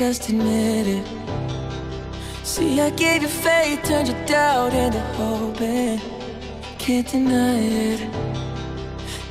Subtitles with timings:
[0.00, 1.06] Just admit it.
[2.42, 6.00] See, I gave you faith, turned your doubt into hope, and
[6.78, 8.29] can't deny it.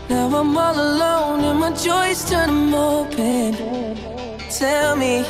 [0.10, 3.54] Now I'm all alone and my joys turn them open.
[4.50, 5.22] Tell me,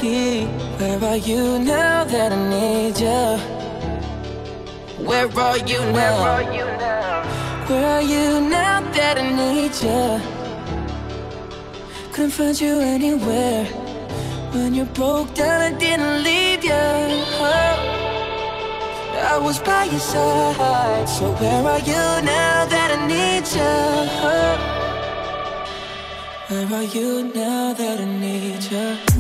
[0.78, 3.38] where are you now that I need you?
[5.06, 6.50] Where are you now?
[7.68, 10.22] Where are you now that I need you?
[12.14, 13.66] Couldn't find you anywhere.
[14.54, 17.79] When you broke down, I didn't leave you.
[19.32, 21.08] I was by your side.
[21.08, 23.76] So where are you now that I need you?
[26.50, 29.20] Where are you now that I need you?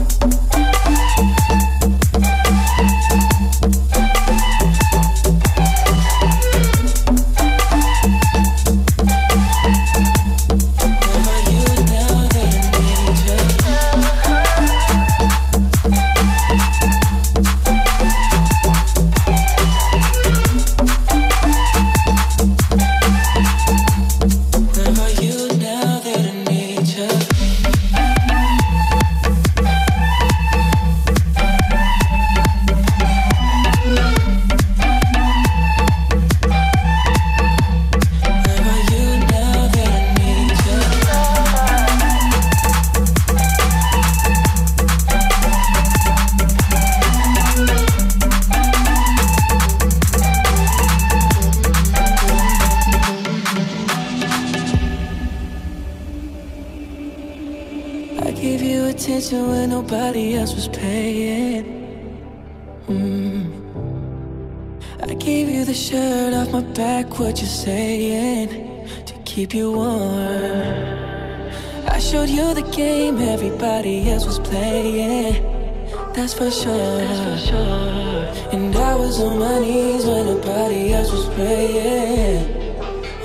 [79.09, 82.45] Was on my knees when nobody else was praying.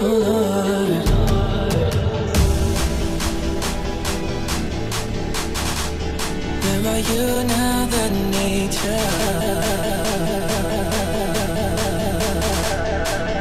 [0.01, 1.05] Oh Lord.
[6.63, 7.25] Where are you
[7.55, 8.13] now that
[8.83, 9.01] you?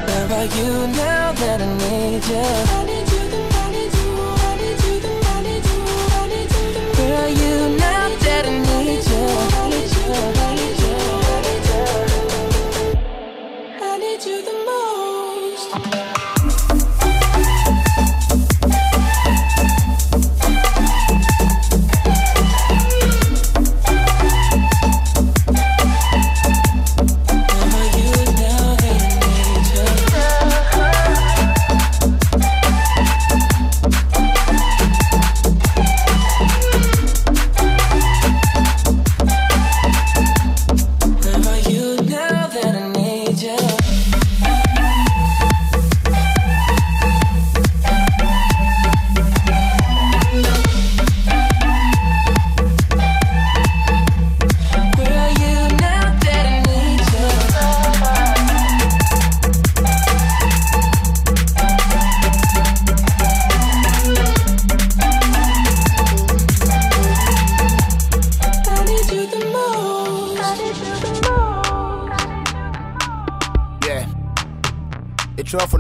[0.08, 2.83] Where are you now that I need you?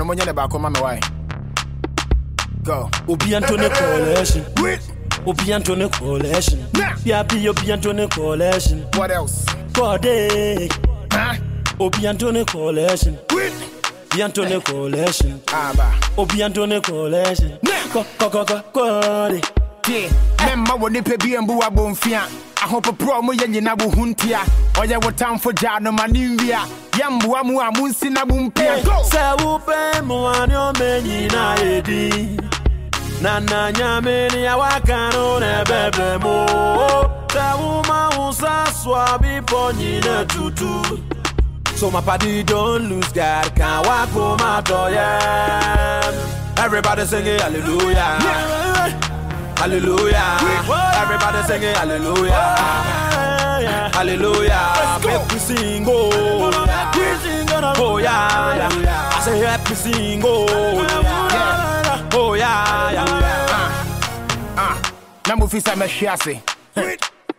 [0.03, 0.99] no mo nyɛ ne baako ma me wae
[2.63, 4.43] go obi anto ne collection
[5.25, 6.59] obi anto ne collection
[7.49, 10.69] obi anto ne collection what else kɔde
[11.13, 11.35] huh?
[11.79, 13.17] obi anto ne collection
[14.11, 14.59] obi anto ne
[16.81, 17.57] collection
[17.93, 20.09] Go, go, go, go, kɔkɔkɔ kɔde
[20.43, 22.21] mɛmma wɔ nipa bi mbu wa bɔ mfia
[22.63, 24.39] ahopoprɔ mu yɛ nyina wo ho ntia
[24.81, 26.59] ɔyɛ wo tamfo gyaa no ma ne nwia
[26.97, 28.81] yɛmboa mu a monsi na mo mpia!
[29.11, 32.39] Sɛ wopɛ mmoa ne ɔma nyinaa yɛdi
[33.21, 36.35] na na nyame ne awaka no na ɛbɛbrɛ mu
[37.33, 40.99] sɛ woma wo sa so a bepɔ nyina tutu.
[41.75, 44.69] So my party don't lose God, can't walk home out
[46.57, 48.99] Everybody singing hallelujah.
[49.63, 50.37] Hallelujah.
[50.99, 52.33] Everybody singing hallelujah.
[53.93, 54.99] Hallelujah.
[55.05, 56.51] Make we sing oh.
[57.77, 58.67] Oh yeah.
[59.15, 60.47] I say help me sing oh.
[61.31, 62.09] Yeah.
[62.11, 63.05] Oh yeah.
[64.57, 64.75] Ah,
[65.29, 66.41] na mofi sɛ mɛhwe ase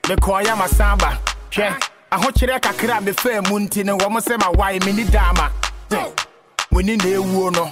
[0.08, 1.18] mekɔɔyɛ ma san ba
[1.50, 1.76] hwɛ
[2.10, 5.50] ahokyerɛ kakra a mefaa mu nti no wɔ mo sɛ mawae menni daama
[6.72, 7.70] muni na ewuo no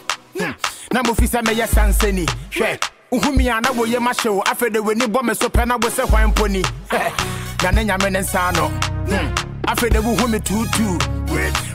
[0.93, 5.07] na mofi sɛ mɛyɛ sansani hwɛ wohumi a na woyɛ mahyɛ wo afei de w'ani
[5.07, 6.63] bɔ me so pɛ na wo sɛ hwan mpo ni
[7.63, 9.35] na ne nyame ne nsa no hmm.
[9.69, 11.23] afei de wohu me tuutuu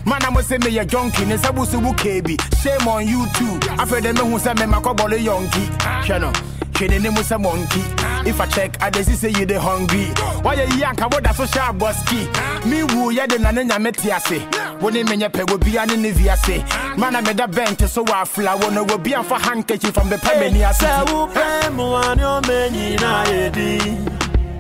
[0.06, 3.60] mana mo say me a junkie ne sabu su kebi shame on you too.
[3.72, 5.66] After them who say me makobole yonki.
[6.06, 6.32] Chano
[6.74, 7.82] Training him with a monkey.
[8.28, 10.08] If I check, I just say you the hungry.
[10.44, 12.28] Why you yank about that social boski?
[12.66, 14.82] Me woo ya the nana metiase.
[14.82, 16.98] When they mean your peg will be an inviase.
[16.98, 18.60] Man, I made a bench so I flower.
[18.60, 20.74] One will be for handkerchief from the Pemenia.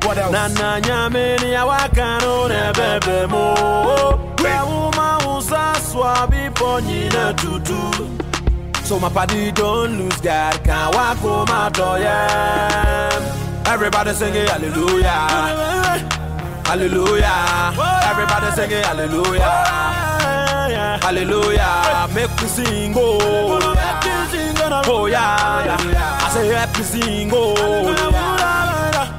[0.05, 0.31] What else?
[0.31, 3.53] Nana nyameni ya wakano ne bebe mo.
[4.37, 8.07] Kwa uma usa swabi ponyina tutu.
[8.85, 13.46] So my party don't lose God, can't walk home out yeah.
[13.77, 15.11] Everybody singing hallelujah,
[16.65, 17.73] hallelujah.
[18.09, 19.43] Everybody singing hallelujah,
[21.03, 22.07] hallelujah.
[22.15, 23.19] Make me sing, oh,
[24.87, 26.19] oh yeah, yeah.
[26.23, 27.53] I say happy sing, oh,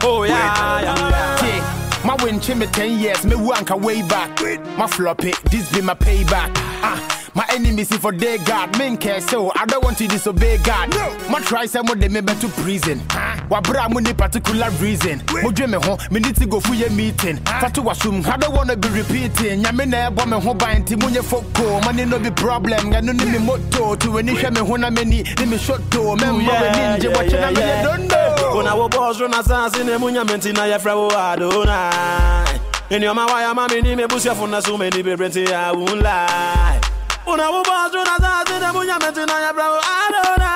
[0.02, 2.04] oh yeah, yeah.
[2.04, 4.40] My win me 10 years, me wanka way back.
[4.76, 6.50] My floppy, this be my payback.
[6.82, 7.18] Ah.
[7.38, 10.90] My enemies if for their God, men care so I don't want to disobey God.
[10.90, 11.16] No.
[11.30, 13.00] My try some of them maybe to prison.
[13.10, 15.22] Wa bra mo ni particular reason.
[15.42, 17.38] Mo dwe me ho, me need to go for your meeting.
[17.46, 17.60] Ah.
[17.60, 19.62] Fatu wasum, I don't wanna be repeating.
[19.62, 21.80] Nya me na ebo me ho ban ti munye foko.
[21.84, 22.90] Money no be problem.
[22.90, 25.56] Ga no ni me moto to any hwe me ho na me ni ni me
[25.56, 26.16] shoto.
[26.20, 28.58] Me mm, mbo we ninja watch na me don't know.
[28.60, 32.60] Una wo boss run assassin e munya menti na ya fra wo adonai.
[32.90, 36.80] In your mawaya mami ni me busia funa so many brenti I won't lie.
[37.26, 40.52] Una wuba zuna za zine munya meti na ya bravo adona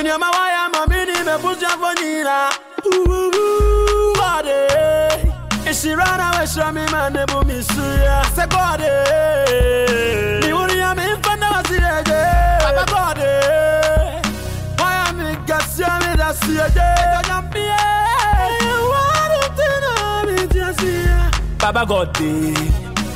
[0.00, 0.89] Inya mawaya mamini
[1.30, 1.40] me man.
[1.42, 2.50] pusya fonyina
[4.18, 4.58] Bade
[5.70, 8.90] Ishirana we shami mane bumisuya Se bade
[10.46, 12.22] Ni uri ya mi mfanda wasireje
[12.62, 13.30] Baba bade
[14.82, 17.80] Waya mi gasya mi dasiyeje Kanyambie
[18.90, 22.54] Wadu tina mi jasiya Baba God eh.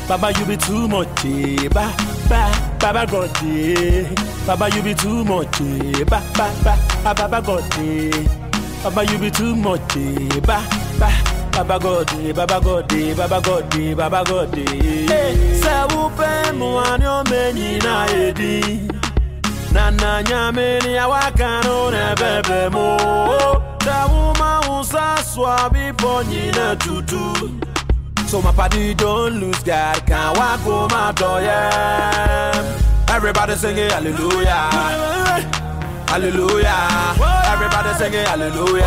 [0.08, 1.69] Baba you be too much eh.
[1.69, 1.90] Ba
[2.29, 2.50] ba,
[2.81, 4.15] Baba God, yeah.
[4.47, 6.05] Baba, you be too much, yeah.
[6.05, 8.29] Ba, ba, ba, Baba God, yeah.
[8.82, 9.97] Baba, you be too much.
[9.97, 10.41] Eh.
[10.41, 10.61] Ba,
[10.99, 11.11] ba,
[11.53, 12.32] Baba God, yeah.
[12.32, 13.15] Baba God, yeah.
[13.15, 13.94] Baba God, yeah.
[13.94, 15.09] Baba God, yeah.
[15.09, 18.81] Hey, say, upe mwani omenyi na edi.
[19.73, 22.97] Na na nyame ni awakano ne bebe mo.
[23.79, 27.50] Tawuma usa swabi ponyi na tutu.
[28.26, 32.81] So my party don't lose God, can't walk out yeah.
[33.09, 34.71] Everybody singing hallelujah,
[36.09, 37.15] hallelujah.
[37.53, 38.82] Everybody singing hallelujah,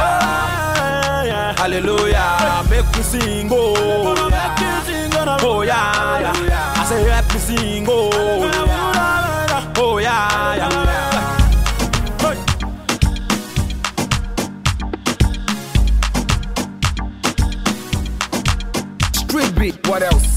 [1.58, 2.66] hallelujah.
[2.70, 3.74] Make me sing, oh,
[5.42, 6.74] oh yeah, yeah.
[6.76, 8.10] I say let me sing, oh,
[9.78, 11.07] oh yeah, yeah.
[19.88, 20.37] What else?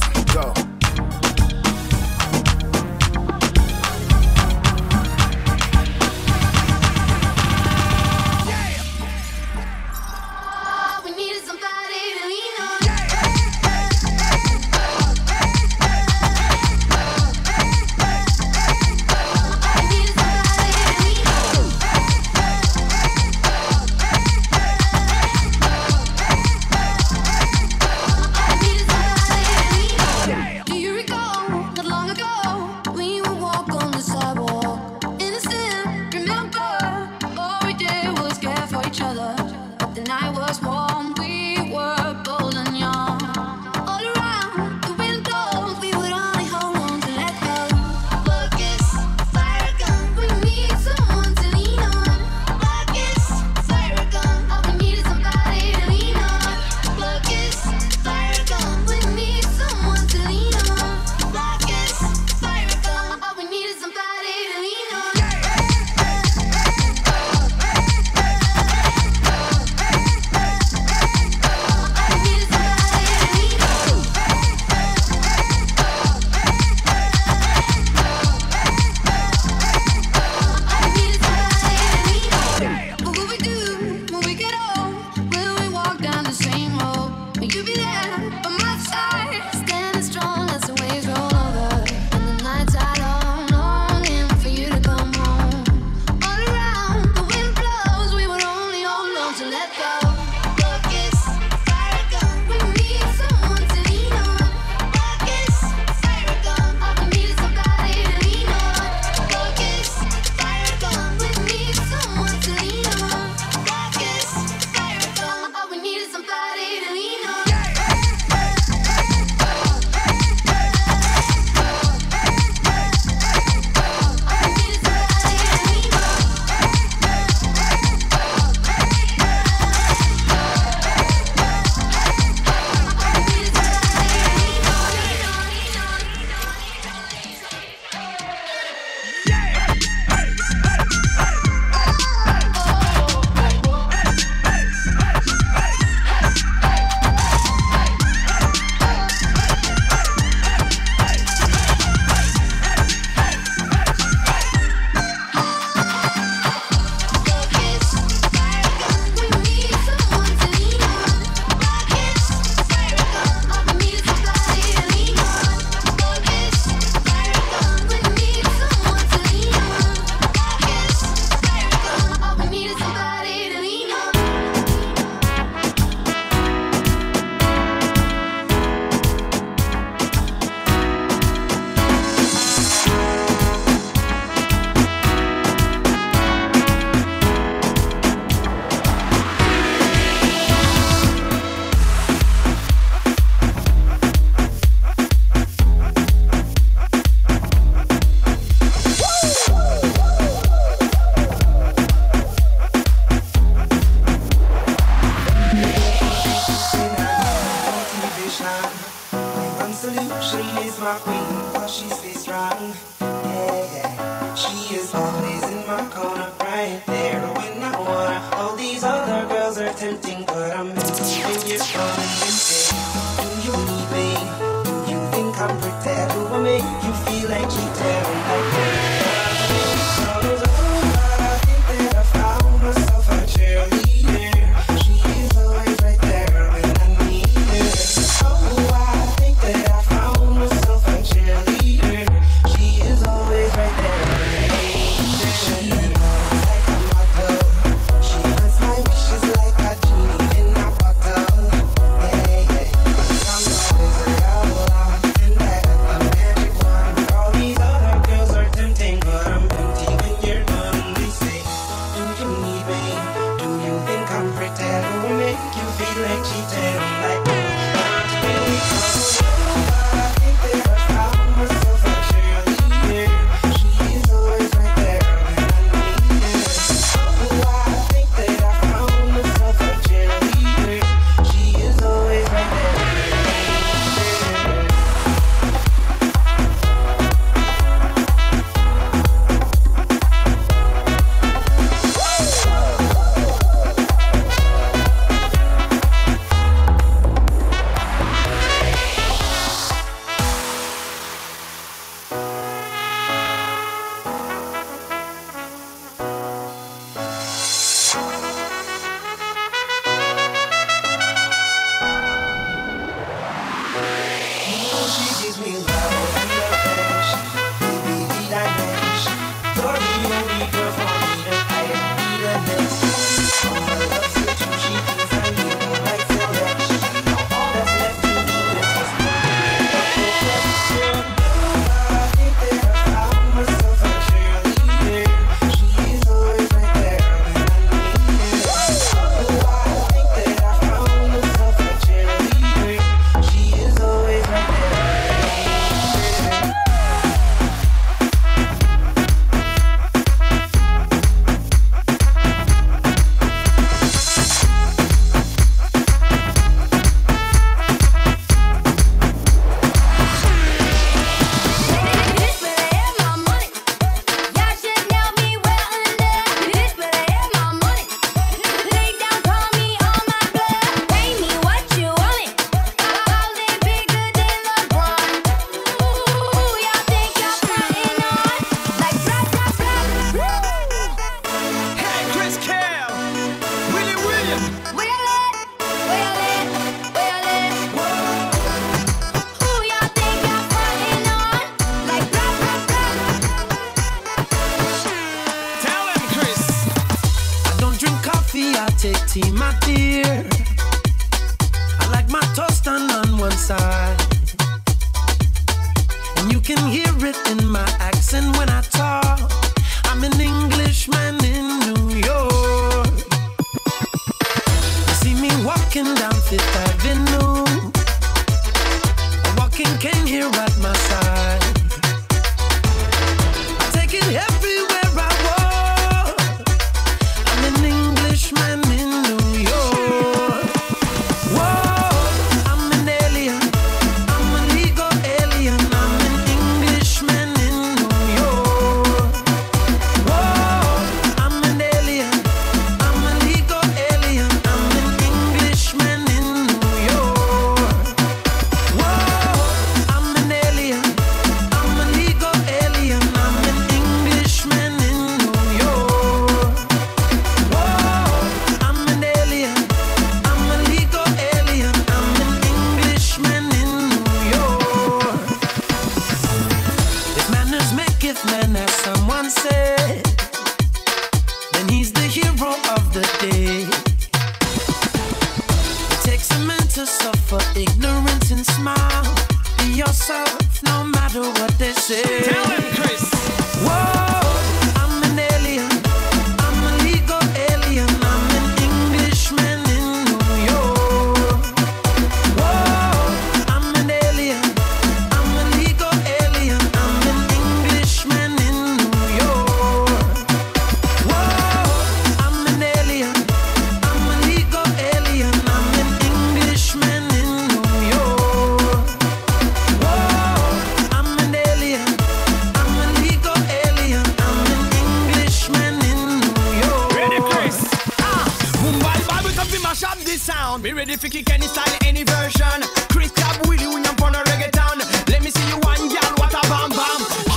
[519.70, 520.64] mash up this sound.
[520.64, 522.60] Be ready for kick any style, any version.
[522.90, 524.78] Chris Cab, Willie when I'm on.
[525.08, 527.29] Let me see you one girl, what a bam bam.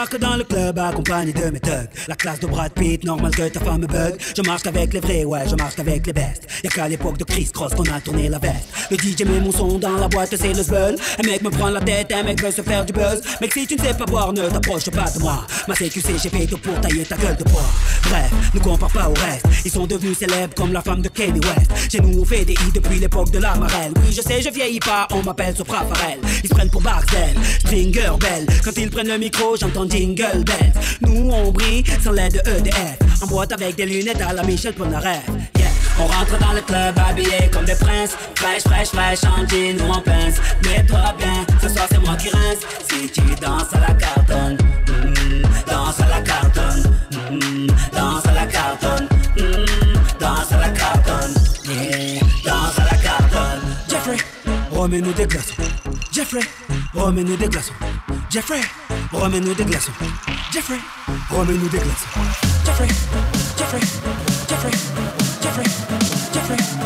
[0.00, 1.88] Débarque dans le club accompagné de mes thugs.
[2.08, 4.14] La classe de Brad Pitt, normal que ta femme me bug.
[4.36, 6.46] Je marche avec les vrais, ouais, je marche avec les bestes.
[6.62, 8.68] Y'a qu'à l'époque de Chris Cross qu'on a tourné la veste.
[8.90, 10.96] Le DJ met mon son dans la boîte, c'est le zbeul.
[11.18, 13.22] Un mec me prend la tête, un mec veut se faire du buzz.
[13.40, 15.46] Mec, si tu ne sais pas boire, ne t'approche pas de moi.
[15.66, 17.70] Ma CQC, j'ai fait tout pour tailler ta gueule de bois.
[18.04, 19.46] Bref, ne compare pas au reste.
[19.64, 21.90] Ils sont devenus célèbres comme la femme de Kanye West.
[21.90, 23.92] Chez nous, on fait des hits depuis l'époque de la marelle.
[23.96, 26.18] Oui, je sais, je vieillis pas, on m'appelle Sopra Farel.
[26.42, 28.46] Ils se prennent pour Barcel, Stringer Bell.
[28.64, 30.44] Quand ils prennent le micro, j'entends Jingle
[31.00, 32.98] Nous, on brille sans l'aide de EDF.
[33.22, 35.24] En boîte avec des lunettes à la Michel Polnareff.
[36.02, 38.16] On rentre dans le club habillé comme des princes.
[38.34, 40.40] Fraîche, fraîche, fraîche, en jean ou en pince.
[40.64, 42.60] Mets-toi bien, ce soir c'est moi qui rince.
[42.88, 46.82] Si tu danses à la cartonne, mm, danse à la cartonne,
[47.30, 49.66] mm, danse à la cartonne, mm,
[50.18, 51.34] danse à la cartonne,
[52.44, 53.60] danse à la cartonne.
[53.90, 54.16] Jeffrey,
[54.70, 55.54] remets-nous des glaçons.
[56.12, 56.40] Jeffrey,
[56.94, 57.74] remets-nous des glaçons.
[58.30, 58.60] Jeffrey,
[59.12, 59.92] remets-nous des glaçons.
[60.52, 60.80] Jeffrey,
[61.30, 62.06] remets-nous des glaçons.
[62.64, 62.88] Jeffrey,
[63.56, 63.80] Jeffrey,
[64.48, 64.70] Jeffrey,
[65.40, 65.64] Jeffrey,
[66.32, 66.79] Jeffrey, Jeffrey,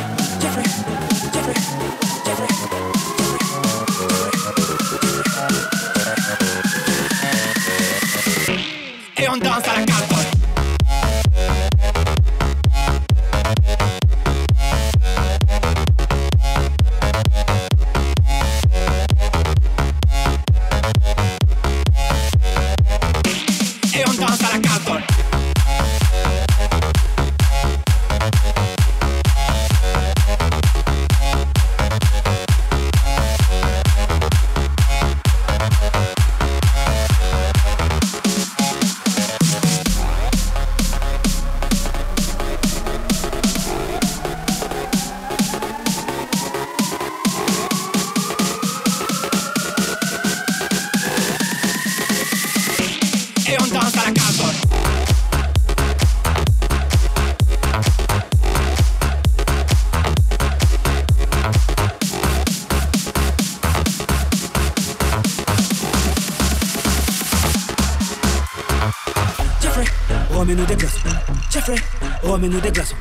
[72.45, 72.97] remets-nous des glaçons.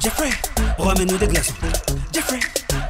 [0.00, 0.30] Jeffrey,
[0.76, 1.54] remets-nous des glaçons.
[2.12, 2.40] Jeffrey,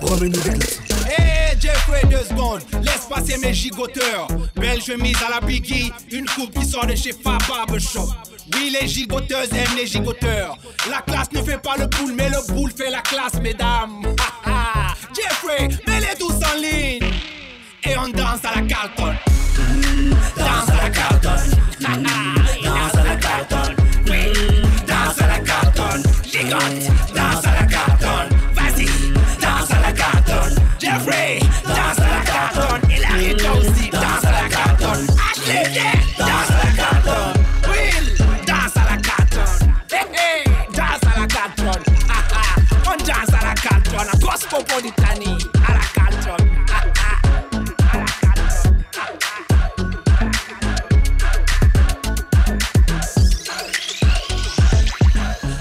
[0.01, 0.81] remets-nous des glaçons.
[1.07, 4.29] Hé Jeffrey, deux secondes, laisse passer mes gigoteurs.
[4.57, 8.09] Belle chemise à la Biggie, une coupe qui sort de chez Fab Barbershop.
[8.55, 10.57] Oui, les gigoteuses aiment les gigoteurs.
[10.91, 14.03] La classe ne fait pas le boule, mais le boule fait la classe, mesdames.
[15.15, 17.13] Jeffrey, mets-les tous en ligne.
[17.85, 19.15] Et on danse à la Carlton.
[20.37, 22.35] Danse à la Carlton.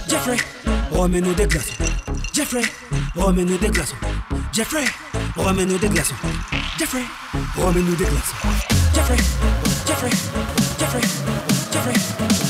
[0.07, 0.37] Jeffrey,
[0.91, 1.73] remets-nous des glaçons.
[2.33, 2.61] Jeffrey,
[3.15, 3.95] remets-nous des glaçons.
[4.53, 4.85] Jeffrey,
[5.35, 6.15] remets-nous des glaçons.
[6.77, 7.03] Jeffrey,
[7.57, 8.35] remets-nous des glaçons.
[8.93, 9.17] Jeffrey,
[9.87, 10.09] Jeffrey,
[10.77, 11.01] Jeffrey,
[11.71, 12.46] Jeffrey, Jeffrey,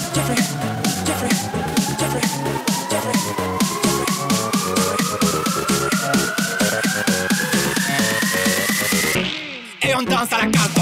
[10.19, 10.76] À la Carlton.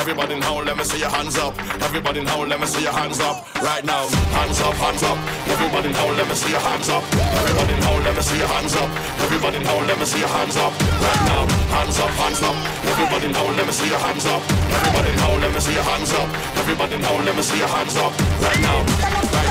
[0.00, 1.52] Everybody in howl, let me see your hands up.
[1.84, 3.44] Everybody in howl, let me see your hands up.
[3.60, 5.18] Right now, hands up, hands up.
[5.46, 7.04] Everybody in howl, let me see your hands up.
[7.12, 8.88] Everybody in howl, let me see your hands up.
[9.20, 10.72] Everybody in howl, let me see your hands up.
[11.04, 11.44] Right now,
[11.76, 12.56] hands up, hands up.
[12.88, 14.40] Everybody in howl, let me see your hands up.
[14.72, 16.28] Everybody in howl, let me see your hands up.
[16.56, 18.12] Everybody in howl, let me see your hands up.
[18.40, 19.49] Right now, right now.